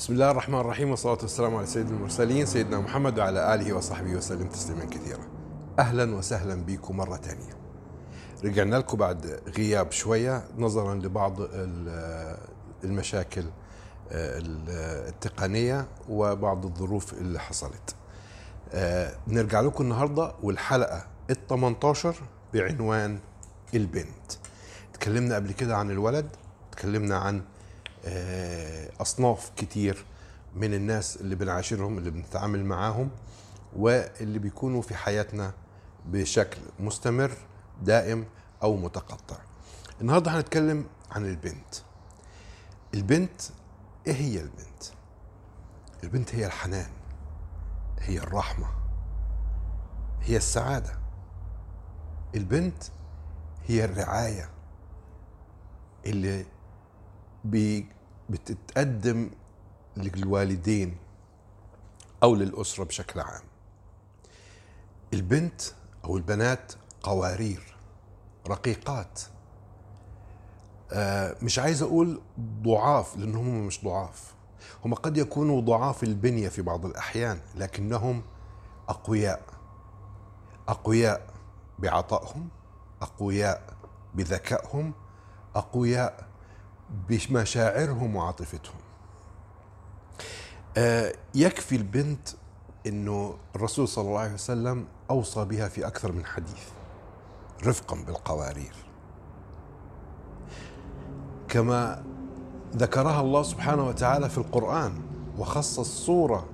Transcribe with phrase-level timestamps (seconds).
[0.00, 4.48] بسم الله الرحمن الرحيم والصلاة والسلام على سيد المرسلين سيدنا محمد وعلى آله وصحبه وسلم
[4.48, 5.20] تسليما كثيرا.
[5.78, 7.56] أهلا وسهلا بكم مرة ثانية.
[8.44, 11.36] رجعنا لكم بعد غياب شوية نظرا لبعض
[12.84, 13.44] المشاكل
[14.12, 17.94] التقنية وبعض الظروف اللي حصلت.
[19.28, 22.14] نرجع لكم النهاردة والحلقة ال 18
[22.54, 23.18] بعنوان
[23.74, 24.32] البنت.
[24.92, 26.28] تكلمنا قبل كده عن الولد
[26.72, 27.42] تكلمنا عن
[29.00, 30.04] أصناف كتير
[30.54, 33.10] من الناس اللي بنعاشرهم اللي بنتعامل معاهم
[33.76, 35.52] واللي بيكونوا في حياتنا
[36.06, 37.32] بشكل مستمر
[37.82, 38.24] دائم
[38.62, 39.36] أو متقطع.
[40.00, 41.74] النهارده هنتكلم عن البنت.
[42.94, 43.42] البنت
[44.06, 44.84] إيه هي البنت؟
[46.04, 46.90] البنت هي الحنان
[47.98, 48.66] هي الرحمة
[50.22, 50.98] هي السعادة.
[52.34, 52.82] البنت
[53.66, 54.50] هي الرعاية
[56.06, 56.46] اللي
[58.30, 59.30] بتتقدم
[59.96, 60.96] للوالدين
[62.22, 63.42] أو للأسرة بشكل عام.
[65.14, 65.62] البنت
[66.04, 67.76] أو البنات قوارير
[68.48, 69.20] رقيقات.
[70.92, 74.34] آه مش عايز أقول ضعاف لانهم مش ضعاف.
[74.84, 78.22] هم قد يكونوا ضعاف البنية في بعض الأحيان لكنهم
[78.88, 79.42] أقوياء.
[80.68, 81.26] أقوياء
[81.78, 82.48] بعطائهم
[83.02, 83.74] أقوياء
[84.14, 84.92] بذكائهم
[85.56, 86.29] أقوياء
[87.08, 88.80] بمشاعرهم وعاطفتهم.
[90.76, 92.28] آه يكفي البنت
[92.86, 96.62] إنه الرسول صلى الله عليه وسلم أوصى بها في أكثر من حديث
[97.66, 98.74] رفقا بالقوارير.
[101.48, 102.04] كما
[102.76, 105.02] ذكرها الله سبحانه وتعالى في القرآن
[105.38, 106.46] وخصص سوره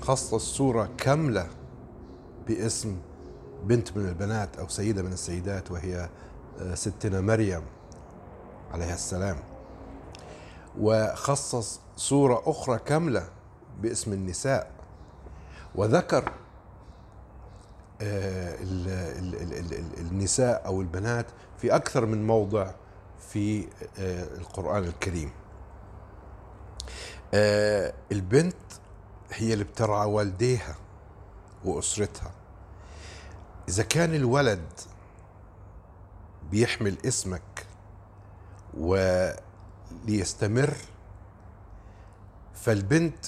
[0.00, 1.48] خصص سوره كاملة
[2.48, 2.96] باسم
[3.64, 6.08] بنت من البنات أو سيدة من السيدات وهي
[6.74, 7.62] ستنا مريم.
[8.72, 9.36] عليها السلام.
[10.78, 13.28] وخصص سورة أخرى كاملة
[13.80, 14.70] باسم النساء.
[15.74, 16.32] وذكر
[20.00, 21.26] النساء أو البنات
[21.58, 22.70] في أكثر من موضع
[23.28, 23.68] في
[24.38, 25.30] القرآن الكريم.
[28.12, 28.56] البنت
[29.32, 30.76] هي اللي بترعى والديها
[31.64, 32.30] وأسرتها.
[33.68, 34.72] إذا كان الولد
[36.50, 37.65] بيحمل اسمك
[38.78, 40.74] وليستمر
[42.54, 43.26] فالبنت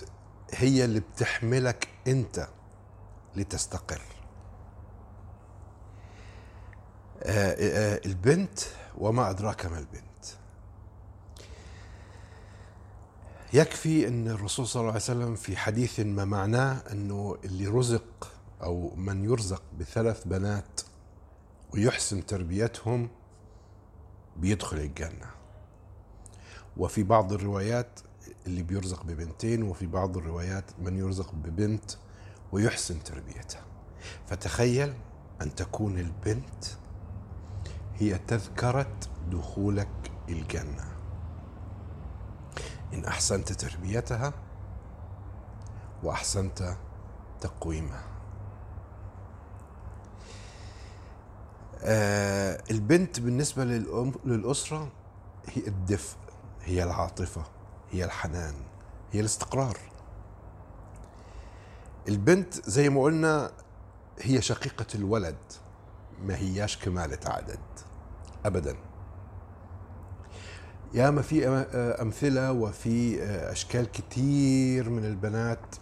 [0.55, 2.49] هي اللي بتحملك انت
[3.37, 4.03] لتستقر.
[7.23, 8.61] آآ آآ البنت
[8.99, 10.05] وما أدراك ما البنت.
[13.53, 18.33] يكفي إن الرسول صلى الله عليه وسلم في حديث ما معناه إنه اللي رزق
[18.63, 20.81] أو من يرزق بثلاث بنات
[21.75, 23.09] ويحسن تربيتهم
[24.37, 25.38] بيدخل الجنة.
[26.79, 28.01] وفي بعض الروايات
[28.47, 31.91] اللي بيرزق ببنتين وفي بعض الروايات من يرزق ببنت
[32.53, 33.63] ويحسن تربيتها.
[34.27, 34.95] فتخيل
[35.43, 36.65] أن تكون البنت
[37.95, 38.97] هي تذكرة
[39.31, 40.85] دخولك الجنة.
[42.95, 44.33] إن أحسنت تربيتها
[46.03, 46.77] وأحسنت
[47.41, 48.05] تقويمها.
[51.83, 54.93] آه البنت بالنسبة للأم للأسرة
[55.47, 56.17] هي الدفء.
[56.69, 57.45] هي العاطفة
[57.91, 58.55] هي الحنان
[59.13, 59.79] هي الاستقرار.
[62.09, 63.51] البنت زي ما قلنا
[64.21, 65.37] هي شقيقة الولد
[66.23, 67.61] ما هياش كمالة عدد
[68.45, 68.77] أبدا.
[70.95, 71.49] ياما في
[72.03, 75.77] أمثلة وفي أشكال كتير من البنات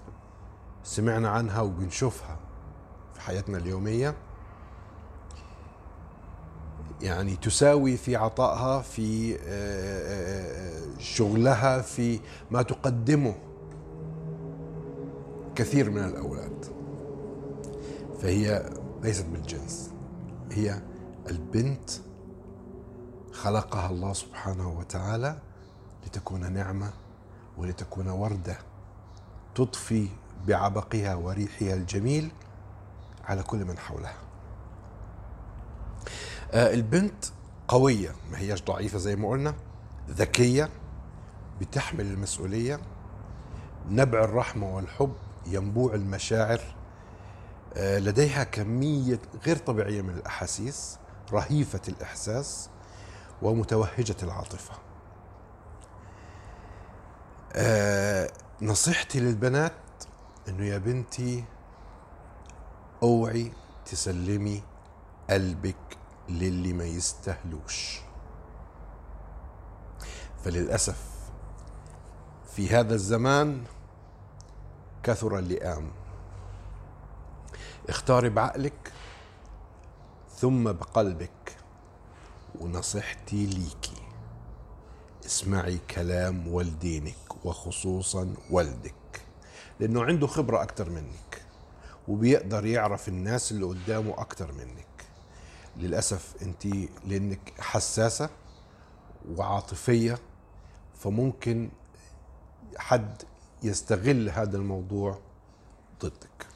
[0.82, 2.38] سمعنا عنها وبنشوفها
[3.14, 4.14] في حياتنا اليومية.
[7.02, 9.38] يعني تساوي في عطائها في
[10.98, 12.20] شغلها في
[12.50, 13.34] ما تقدمه.
[15.54, 16.64] كثير من الأولاد.
[18.22, 18.70] فهي
[19.02, 19.90] ليست بالجنس.
[20.52, 20.82] هي
[21.30, 21.90] البنت
[23.32, 25.38] خلقها الله سبحانه وتعالى
[26.06, 26.90] لتكون نعمة
[27.58, 28.58] ولتكون وردة
[29.54, 30.08] تضفي
[30.46, 32.30] بعبقها وريحها الجميل
[33.24, 34.25] على كل من حولها.
[36.54, 37.24] البنت
[37.68, 39.54] قوية ما هياش ضعيفة زي ما قلنا
[40.10, 40.70] ذكية
[41.60, 42.80] بتحمل المسؤولية
[43.88, 45.12] نبع الرحمة والحب
[45.46, 46.60] ينبوع المشاعر
[47.76, 50.98] لديها كمية غير طبيعية من الأحاسيس
[51.32, 52.70] رهيفة الإحساس
[53.42, 54.72] ومتوهجة العاطفة.
[58.62, 59.72] نصيحتي للبنات
[60.48, 61.44] إنه يا بنتي
[63.02, 63.52] أوعي
[63.86, 64.62] تسلمي
[65.30, 65.76] قلبك
[66.28, 68.00] للي ما يستاهلوش
[70.44, 71.02] فللأسف
[72.54, 73.64] في هذا الزمان
[75.02, 75.90] كثر اللئام.
[77.88, 78.92] اختاري بعقلك
[80.36, 81.56] ثم بقلبك
[82.60, 84.02] ونصيحتي ليكي
[85.26, 88.94] اسمعي كلام والدينك وخصوصا والدك
[89.80, 91.42] لأنه عنده خبرة أكثر منك
[92.08, 94.95] وبيقدر يعرف الناس اللي قدامه أكثر منك.
[95.78, 96.66] للأسف أنت
[97.04, 98.30] لأنك حساسة
[99.36, 100.18] وعاطفية
[100.94, 101.70] فممكن
[102.78, 103.22] حد
[103.62, 105.18] يستغل هذا الموضوع
[106.00, 106.46] ضدك.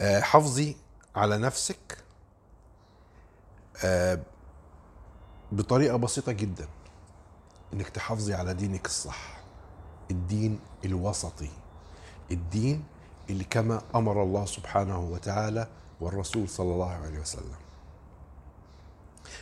[0.00, 0.76] آه، حافظي
[1.16, 1.98] على نفسك
[3.84, 4.18] آه،
[5.52, 6.68] بطريقة بسيطة جدا
[7.72, 9.36] إنك تحافظي على دينك الصح
[10.10, 11.50] الدين الوسطي
[12.30, 12.84] الدين
[13.30, 15.68] اللي كما أمر الله سبحانه وتعالى
[16.00, 17.56] والرسول صلى الله عليه وسلم.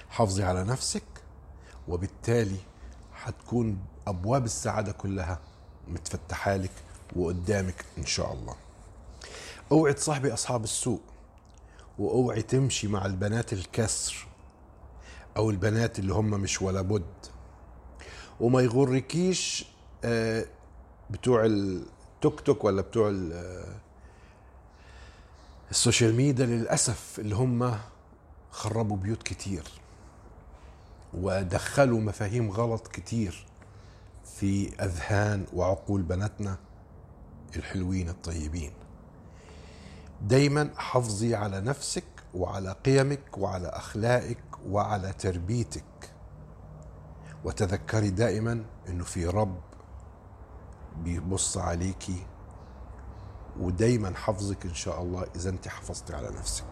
[0.09, 1.03] حافظي على نفسك
[1.89, 2.59] وبالتالي
[3.15, 5.39] حتكون أبواب السعادة كلها
[5.89, 6.71] متفتحة لك
[7.17, 8.57] وقدامك إن شاء الله.
[9.73, 11.01] أوعي تصاحبي أصحاب السوء
[11.99, 14.27] وأوعي تمشي مع البنات الكسر
[15.37, 17.05] أو البنات اللي هم مش ولا بد.
[18.41, 19.67] وما يغركيش
[20.05, 20.47] آه،
[21.11, 23.11] بتوع التيك توك ولا بتوع
[25.71, 27.79] السوشيال ميديا للأسف اللي هم
[28.51, 29.65] خربوا بيوت كتير
[31.15, 33.47] ودخلوا مفاهيم غلط كتير
[34.25, 36.57] في أذهان وعقول بناتنا
[37.57, 38.73] الحلوين الطيبين.
[40.23, 45.85] دايما حافظي على نفسك وعلى قيمك وعلى أخلاقك وعلى تربيتك.
[47.45, 49.61] وتذكري دائما إنه في رب
[50.97, 52.27] بيبص عليكي
[53.61, 56.65] ودايما حفظك إن شاء الله إذا أنت حافظتي على نفسك.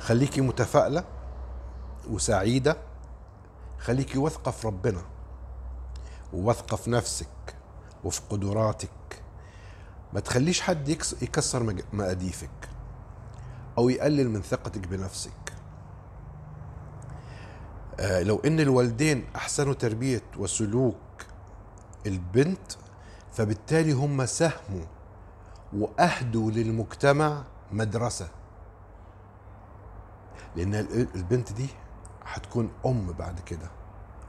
[0.00, 1.04] خليكي متفائلة
[2.10, 2.76] وسعيدة.
[3.78, 5.02] خليكي واثقة في ربنا
[6.32, 7.56] وواثقة في نفسك
[8.04, 9.22] وفي قدراتك.
[10.12, 12.68] ما تخليش حد يكس- يكسر مقاديفك
[13.78, 15.52] أو يقلل من ثقتك بنفسك.
[18.00, 20.96] آه، لو إن الوالدين أحسنوا تربية وسلوك
[22.06, 22.72] البنت
[23.32, 24.84] فبالتالي هم ساهموا
[25.72, 27.42] وأهدوا للمجتمع
[27.72, 28.28] مدرسة.
[30.56, 31.66] لأن ال- البنت دي
[32.24, 33.70] هتكون أم بعد كده.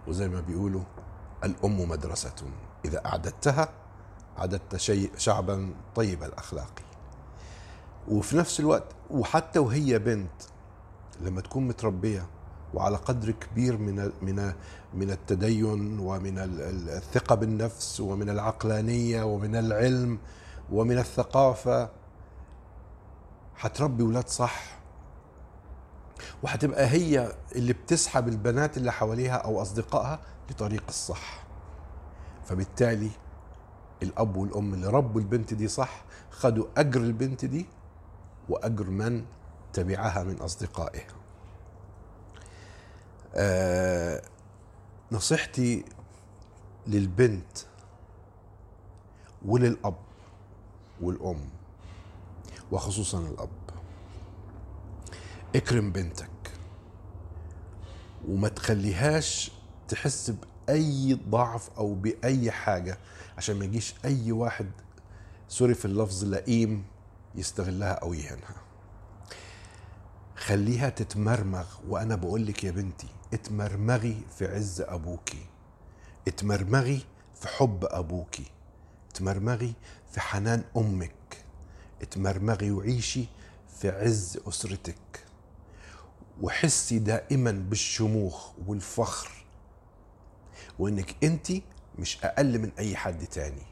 [0.08, 0.84] وزي ما بيقولوا
[1.44, 2.36] الأم مدرسة.
[2.86, 3.70] إذا أعددتها
[4.38, 6.72] عددت شيء شعبا طيب الأخلاق.
[8.08, 10.32] وفي نفس الوقت وحتى وهي بنت
[11.22, 12.28] لما تكون متربية
[12.74, 14.54] وعلى قدر كبير من من
[14.94, 20.20] من التدين ومن ال- ال- الثقة بالنفس ومن العقلانية ومن العلم
[20.72, 21.90] ومن الثقافة
[23.56, 24.80] حتربي ولاد صح
[26.44, 30.20] وحتبقى هي اللي بتسحب البنات اللي حواليها أو أصدقائها
[30.52, 31.44] لطريق الصح.
[32.46, 33.10] فبالتالي
[34.04, 37.66] الأب والأم اللي ربوا البنت دي صح خدوا أجر البنت دي
[38.50, 39.26] وأجر من
[39.74, 41.08] تبعها من اصدقائها
[43.36, 44.22] آه
[45.12, 45.86] نصيحتي
[46.88, 47.58] للبنت
[49.46, 49.96] وللأب
[51.02, 51.50] والأم
[52.72, 53.50] وخصوصا الأب.
[55.56, 56.30] اكرم بنتك
[58.28, 59.52] وما تخليهاش
[59.88, 62.98] تحس بأي ضعف أو بأي حاجة
[63.38, 64.72] عشان ما يجيش أي واحد
[65.48, 66.84] سوري في اللفظ لئيم
[67.36, 68.56] يستغلها أو يهينها.
[70.36, 75.46] خليها تتمرمغ وأنا بقول لك يا بنتي اتمرمغي في عز أبوكي.
[76.28, 78.46] اتمرمغي في حب أبوكي.
[79.10, 79.74] اتمرمغي
[80.12, 81.46] في حنان أمك.
[82.02, 83.26] اتمرمغي وعيشي
[83.68, 85.26] في عز أسرتك.
[86.42, 89.46] وحسي دائما بالشموخ والفخر
[90.80, 91.52] وإنك أنت
[92.00, 93.66] مش أقل من أي حد تاني.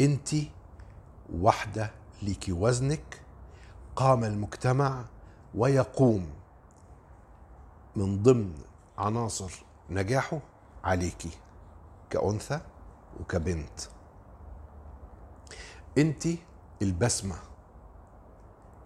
[0.00, 0.28] أنت
[1.32, 1.90] واحدة
[2.22, 3.20] ليكي وزنك
[3.96, 5.04] قام المجتمع
[5.54, 6.30] ويقوم.
[7.96, 8.54] من ضمن
[8.98, 10.40] عناصر نجاحه
[10.84, 11.30] عليكي
[12.10, 12.60] كأنثى
[13.20, 13.80] وكبنت.
[15.98, 16.28] انت
[16.82, 17.36] البسمة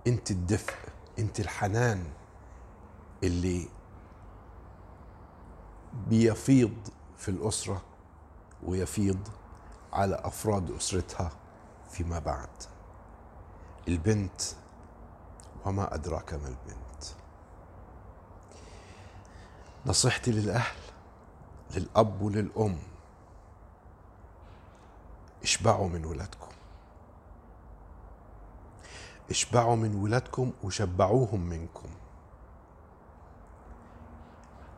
[0.07, 0.75] انت الدفء
[1.19, 2.04] انت الحنان
[3.23, 3.69] اللي
[6.09, 6.75] بيفيض
[7.16, 7.83] في الأسرة
[8.66, 9.28] ويفيض
[9.92, 11.31] على أفراد أسرتها
[11.90, 12.49] فيما بعد.
[13.88, 14.40] البنت
[15.64, 17.04] وما أدراك ما البنت.
[19.87, 20.76] نصيحتي للأهل
[21.76, 22.78] للأب وللأم
[25.42, 26.52] اشبعوا من ولادكم.
[29.31, 31.88] اشبعوا من ولادكم وشبعوهم منكم.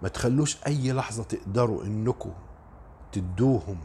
[0.02, 2.32] ما تخلوش أي لحظة تقدروا إنكم
[3.12, 3.78] تدوهم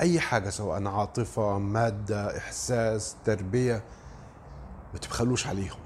[0.00, 3.84] أي حاجة سواء عاطفة مادة إحساس تربية
[4.92, 5.80] ما تبخلوش عليهم.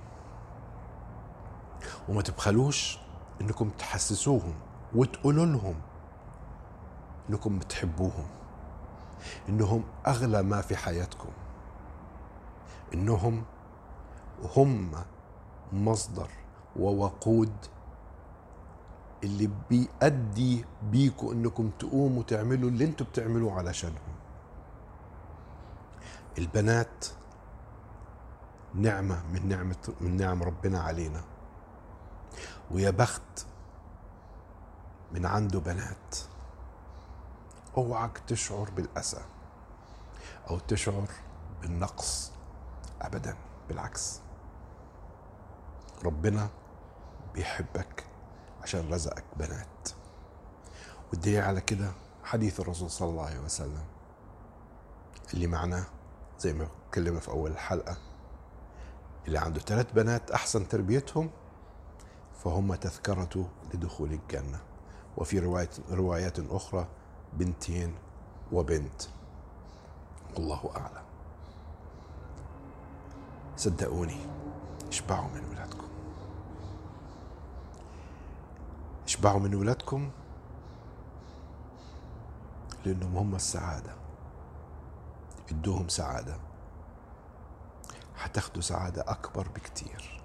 [2.08, 2.98] وما تبخلوش
[3.40, 4.54] إنكم تحسسوهم
[4.94, 5.74] وتقولوا لهم
[7.30, 8.26] إنكم بتحبوهم
[9.48, 11.28] إنهم أغلى ما في حياتكم
[12.94, 13.44] إنهم
[14.56, 14.92] هم
[15.72, 16.30] مصدر
[16.76, 17.52] ووقود
[19.24, 24.14] اللي بيأدي بيكوا إنكم تقوموا تعملوا اللي أنتوا بتعملوه علشانهم.
[26.38, 27.06] البنات
[28.74, 31.22] نعمة من نعمة من نعم ربنا علينا.
[32.70, 33.46] ويا بخت
[35.12, 36.16] من عنده بنات
[37.76, 39.20] أوعك تشعر بالأسى
[40.50, 41.08] أو تشعر
[41.62, 42.32] بالنقص
[43.02, 43.36] أبدا.
[43.72, 44.20] بالعكس.
[46.04, 46.48] ربنا
[47.34, 48.04] بيحبك
[48.62, 49.88] عشان رزقك بنات.
[51.10, 51.92] والدليل على كده
[52.24, 53.84] حديث الرسول صلى الله عليه وسلم
[55.34, 55.84] اللي معناه
[56.38, 57.96] زي ما اتكلمنا في أول الحلقة
[59.26, 61.30] اللي عنده ثلاث بنات أحسن تربيتهم
[62.44, 64.60] فهم تذكرة لدخول الجنة.
[65.16, 66.88] وفي رواية روايات أخرى
[67.32, 67.94] بنتين
[68.52, 69.02] وبنت.
[70.34, 71.11] والله أعلم.
[73.62, 74.16] صدقوني
[74.88, 75.88] اشبعوا من ولادكم.
[79.06, 80.10] اشبعوا من ولادكم
[82.86, 83.94] لأنهم هم السعادة.
[85.50, 86.36] ادوهم سعادة.
[88.18, 90.22] هتاخدوا سعادة أكبر بكتير.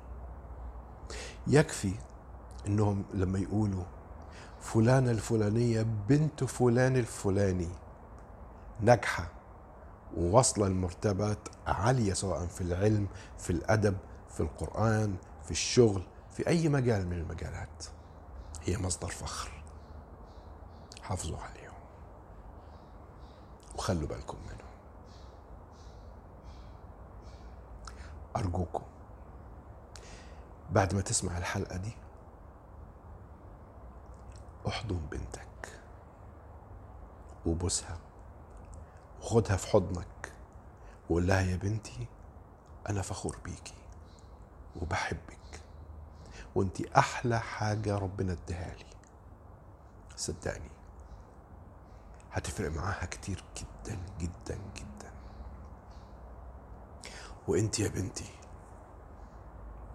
[1.47, 1.93] يكفي
[2.67, 3.83] إنهم لما يقولوا
[4.61, 7.69] فلانة الفلانية بنت فلان الفلاني
[8.81, 9.36] ناجحة.
[10.15, 11.37] وواصلة لمرتبات
[11.67, 13.97] عالية سواء في العلم في الأدب
[14.29, 17.85] في القرآن في الشغل في أي مجال من المجالات.
[18.63, 19.63] هي مصدر فخر.
[21.01, 21.73] حافظوا عليهم.
[23.75, 24.57] وخلوا بالكم منهم
[28.35, 28.83] أرجوكم
[30.71, 31.91] بعد ما تسمع الحلقة دي
[34.67, 35.79] أحضن بنتك.
[37.45, 37.97] وبوسها.
[39.27, 40.31] وخدها في حضنك
[41.09, 42.07] وقول لها يا بنتي
[42.89, 43.73] أنا فخور بيكي
[44.81, 45.61] وبحبك
[46.55, 48.85] وأنت أحلى حاجة ربنا اديها لي.
[50.15, 50.69] صدقني
[52.31, 55.11] هتفرق معاها كتير جدا جدا جدا.
[57.47, 58.29] وأنت يا بنتي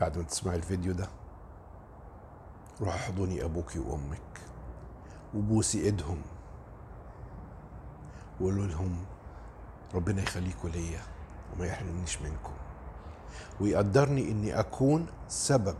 [0.01, 1.09] بعد ما تسمعي الفيديو ده
[2.81, 4.41] روحي احضني أبوكي وأمك
[5.35, 6.23] وبوسي إيدهم
[8.41, 9.05] وقولوا لهم
[9.95, 11.01] ربنا يخليكوا ليا
[11.55, 12.53] وما يحرمنيش منكم.
[13.61, 15.75] ويقدرني إني أكون سبب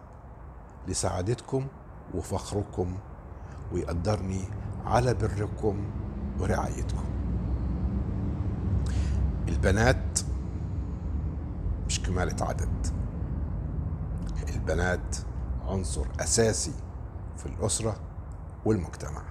[0.89, 1.67] لسعادتكم
[2.15, 2.99] وفخركم
[3.73, 4.45] ويقدرني
[4.85, 5.91] على بركم
[6.41, 7.05] ورعايتكم.
[9.49, 10.21] البنات
[11.87, 12.87] مش كمالة عدد
[14.49, 15.17] البنات
[15.69, 16.75] عنصر أساسي
[17.37, 17.97] في الأسرة
[18.65, 19.23] والمجتمع.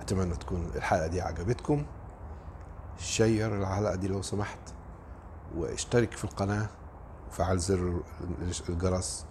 [0.00, 1.86] أتمنى تكون الحلقة دي عجبتكم.
[2.98, 4.58] شير الحلقة دي لو سمحت
[5.56, 6.66] واشترك في القناة
[7.28, 8.02] وفعل زر
[8.68, 9.26] الجرس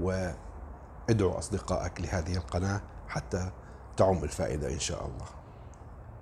[0.00, 3.50] وادعو أصدقائك لهذه القناة حتى
[3.96, 5.26] تعم الفائدة إن شاء الله.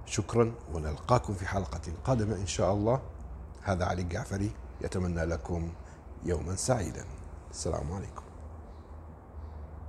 [0.06, 3.02] شكرا ونلقاكم في حلقة قادمة إن شاء الله.
[3.62, 4.50] هذا علي الجعفري
[4.80, 5.72] يتمنى لكم
[6.24, 7.04] يوما سعيدا.
[7.50, 8.25] السلام عليكم.